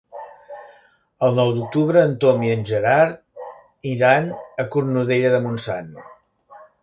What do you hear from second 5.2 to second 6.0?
de Montsant.